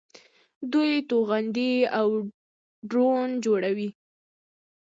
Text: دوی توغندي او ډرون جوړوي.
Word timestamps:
دوی 0.71 0.91
توغندي 1.09 1.73
او 1.99 2.07
ډرون 2.89 3.29
جوړوي. 3.45 3.89